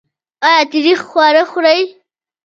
[0.47, 1.81] ایا تریخ خواړه خورئ؟